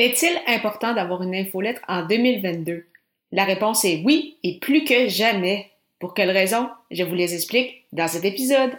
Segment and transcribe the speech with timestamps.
[0.00, 2.84] Est-il important d'avoir une infolettre en 2022?
[3.30, 5.70] La réponse est oui et plus que jamais.
[6.00, 6.68] Pour quelle raison?
[6.90, 8.72] Je vous les explique dans cet épisode.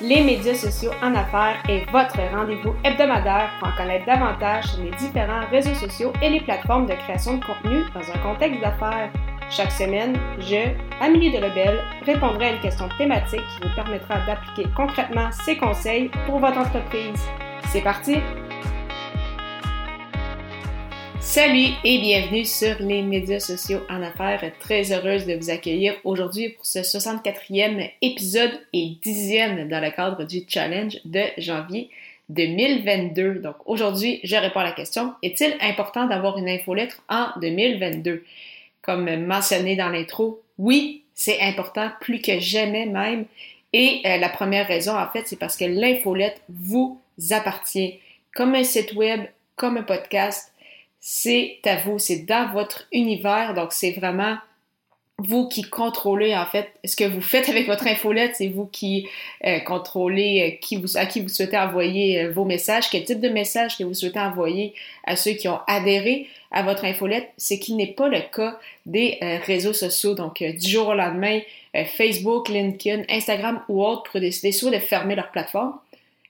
[0.00, 4.92] Les médias sociaux en affaires est votre rendez-vous hebdomadaire pour en connaître davantage sur les
[4.92, 9.12] différents réseaux sociaux et les plateformes de création de contenu dans un contexte d'affaires.
[9.50, 10.70] Chaque semaine, je,
[11.02, 16.10] Amélie de Rebelle, répondrai à une question thématique qui vous permettra d'appliquer concrètement ces conseils
[16.24, 17.20] pour votre entreprise.
[17.70, 18.16] C'est parti!
[21.26, 24.40] Salut et bienvenue sur les médias sociaux en affaires.
[24.60, 30.24] Très heureuse de vous accueillir aujourd'hui pour ce 64e épisode et 10e dans le cadre
[30.24, 31.90] du challenge de janvier
[32.28, 33.40] 2022.
[33.40, 38.24] Donc aujourd'hui, je réponds à la question, est-il important d'avoir une infolettre en 2022?
[38.80, 43.26] Comme mentionné dans l'intro, oui, c'est important, plus que jamais même.
[43.72, 47.00] Et euh, la première raison, en fait, c'est parce que l'infolette vous
[47.32, 47.98] appartient.
[48.32, 49.22] Comme un site web,
[49.56, 50.52] comme un podcast,
[51.00, 54.36] c'est à vous, c'est dans votre univers, donc c'est vraiment
[55.18, 59.08] vous qui contrôlez en fait ce que vous faites avec votre infolette, c'est vous qui
[59.46, 63.78] euh, contrôlez euh, à qui vous souhaitez envoyer euh, vos messages, quel type de message
[63.78, 67.92] que vous souhaitez envoyer à ceux qui ont adhéré à votre infolette, ce qui n'est
[67.92, 70.14] pas le cas des réseaux sociaux.
[70.14, 71.40] Donc du jour au lendemain,
[71.96, 75.74] Facebook, LinkedIn, Instagram ou autres pourraient décider soit de fermer leur plateforme,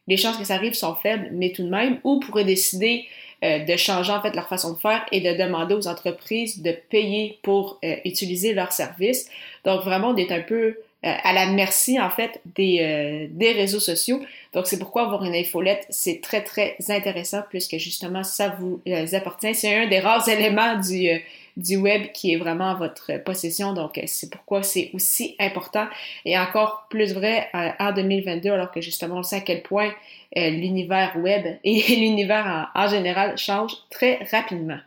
[0.09, 3.07] les chances que ça arrive sont faibles, mais tout de même, ou pourraient décider
[3.47, 6.73] euh, de changer en fait leur façon de faire et de demander aux entreprises de
[6.91, 9.29] payer pour euh, utiliser leurs services.
[9.65, 13.81] Donc vraiment, on est un peu euh, à la merci en fait des, des réseaux
[13.81, 14.21] sociaux.
[14.53, 18.81] Donc c'est pourquoi avoir une infolette, c'est très très intéressant puisque justement ça vous
[19.13, 19.55] appartient.
[19.55, 21.09] C'est un des rares éléments du
[21.57, 23.73] du web qui est vraiment votre possession.
[23.73, 25.87] Donc, c'est pourquoi c'est aussi important
[26.25, 29.93] et encore plus vrai en 2022, alors que justement, on sait à quel point
[30.37, 34.79] euh, l'univers web et l'univers en, général changent très rapidement.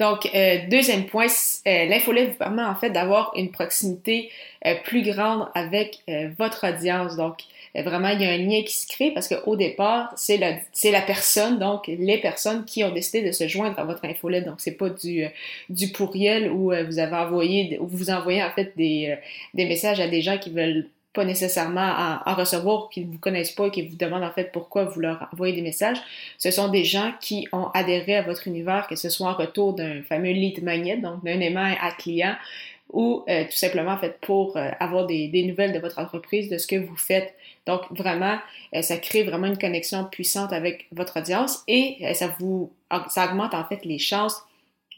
[0.00, 1.26] Donc, euh, deuxième point,
[1.68, 4.30] euh, vous permet en fait d'avoir une proximité
[4.84, 6.02] plus grande avec
[6.38, 7.16] votre audience.
[7.16, 7.36] Donc,
[7.74, 10.90] vraiment, il y a un lien qui se crée parce qu'au départ, c'est la, c'est
[10.90, 14.44] la personne, donc les personnes qui ont décidé de se joindre à votre infolette.
[14.44, 15.24] Donc, c'est pas du,
[15.70, 19.16] du pourriel où vous avez envoyé, où vous envoyez en fait des,
[19.54, 23.50] des messages à des gens qui veulent pas nécessairement à, recevoir, qui ne vous connaissent
[23.50, 25.98] pas et qui vous demandent en fait pourquoi vous leur envoyez des messages.
[26.38, 29.74] Ce sont des gens qui ont adhéré à votre univers, que ce soit en retour
[29.74, 32.36] d'un fameux lead magnet, donc d'un aimant à client,
[32.92, 36.58] ou euh, tout simplement en fait pour euh, avoir des, nouvelles de votre entreprise, de
[36.58, 37.34] ce que vous faites.
[37.66, 38.38] Donc vraiment,
[38.74, 42.72] euh, ça crée vraiment une connexion puissante avec votre audience et ça vous
[43.08, 44.42] ça augmente en fait les chances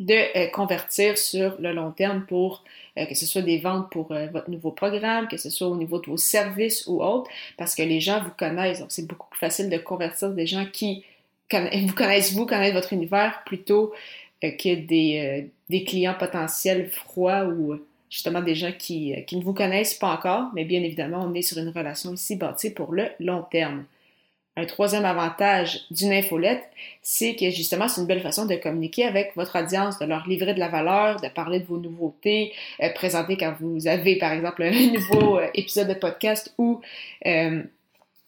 [0.01, 2.65] de euh, convertir sur le long terme pour
[2.99, 5.77] euh, que ce soit des ventes pour euh, votre nouveau programme, que ce soit au
[5.77, 8.81] niveau de vos services ou autres, parce que les gens vous connaissent.
[8.81, 11.05] Donc, c'est beaucoup plus facile de convertir des gens qui
[11.53, 13.93] vous connaissent, vous, connaissent votre univers, plutôt
[14.41, 15.51] que des,
[15.87, 17.79] clients potentiels froids ou
[18.11, 21.43] justement des gens qui, qui ne vous connaissent pas encore, mais bien évidemment, on est
[21.43, 23.85] sur une relation ici bâtie pour le long terme.
[24.55, 26.63] Un troisième avantage d'une infolette,
[27.01, 30.53] c'est que justement, c'est une belle façon de communiquer avec votre audience, de leur livrer
[30.53, 32.53] de la valeur, de parler de vos nouveautés,
[32.83, 36.83] euh, présenter quand vous avez, par exemple, un nouveau euh, épisode de podcast ou
[37.25, 37.63] euh,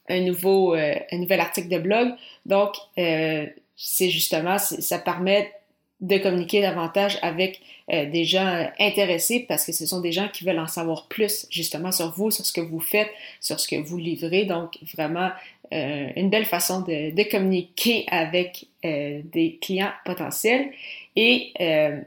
[0.09, 2.15] un, nouvel article de blog.
[2.47, 5.53] Donc, c'est justement, ça permet
[6.01, 10.59] de communiquer davantage avec des gens intéressés parce que ce sont des gens qui veulent
[10.59, 13.11] en savoir plus justement sur vous, sur ce que vous faites,
[13.41, 14.45] sur ce que vous livrez.
[14.45, 15.31] Donc, vraiment,
[15.73, 20.71] euh, une belle façon de, communiquer avec euh, des clients potentiels.
[21.17, 22.01] Et euh,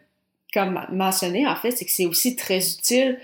[0.54, 3.20] comme mentionné, en fait, c'est que c'est aussi très utile.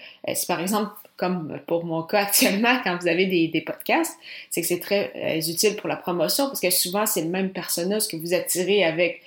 [0.48, 4.18] par exemple comme pour mon cas actuellement, quand vous avez des, des podcasts,
[4.50, 8.08] c'est que c'est très utile pour la promotion parce que souvent, c'est le même personnage
[8.08, 9.22] que vous attirez avec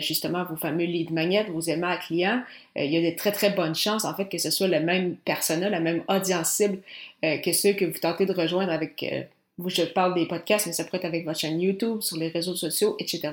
[0.00, 2.42] justement vos fameux lead magnets, vos aimants à clients.
[2.76, 5.16] il y a de très très bonnes chances en fait que ce soit le même
[5.24, 6.80] persona, la même audience cible
[7.22, 9.02] que ceux que vous tentez de rejoindre avec
[9.66, 12.54] je parle des podcasts, mais ça pourrait être avec votre chaîne YouTube, sur les réseaux
[12.54, 13.30] sociaux, etc.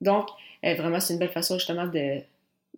[0.00, 0.28] Donc,
[0.64, 2.20] euh, vraiment, c'est une belle façon justement de,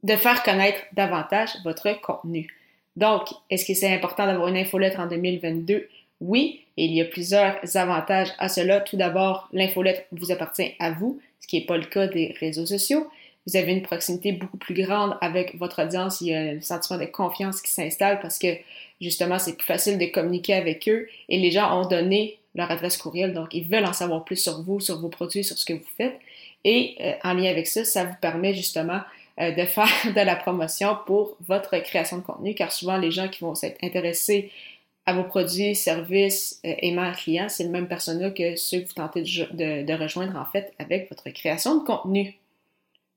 [0.02, 2.49] de faire connaître davantage votre contenu.
[2.96, 5.88] Donc, est-ce que c'est important d'avoir une infolettre en 2022?
[6.20, 8.81] Oui, et il y a plusieurs avantages à cela.
[8.81, 12.66] Tout d'abord, l'infolettre vous appartient à vous, ce qui n'est pas le cas des réseaux
[12.66, 13.08] sociaux.
[13.46, 16.20] Vous avez une proximité beaucoup plus grande avec votre audience.
[16.20, 18.49] Il y a un sentiment de confiance qui s'installe parce que
[19.00, 22.97] justement, c'est plus facile de communiquer avec eux et les gens ont donné leur adresse
[22.97, 23.32] courriel.
[23.32, 25.88] Donc, ils veulent en savoir plus sur vous, sur vos produits, sur ce que vous
[25.97, 26.19] faites.
[26.64, 29.00] Et euh, en lien avec ça, ça vous permet justement
[29.41, 33.29] euh, de faire de la promotion pour votre création de contenu, car souvent les gens
[33.29, 34.50] qui vont s'être intéressés
[35.06, 38.94] à vos produits, services, euh, aimants clients, c'est le même persona que ceux que vous
[38.94, 42.35] tentez de, de, rejoindre en fait avec votre création de contenu.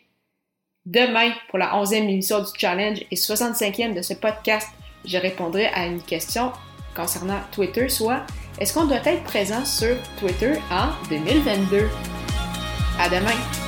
[0.87, 4.67] Demain, pour la 11e émission du challenge et 65e de ce podcast,
[5.05, 6.51] je répondrai à une question
[6.95, 8.21] concernant Twitter, soit
[8.59, 11.89] est-ce qu'on doit être présent sur Twitter en 2022?
[12.99, 13.60] À demain!